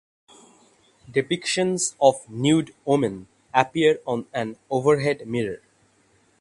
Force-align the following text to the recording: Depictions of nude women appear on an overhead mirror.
Depictions 1.07 1.93
of 2.01 2.27
nude 2.27 2.73
women 2.85 3.27
appear 3.53 3.99
on 4.07 4.25
an 4.33 4.57
overhead 4.71 5.27
mirror. 5.27 5.61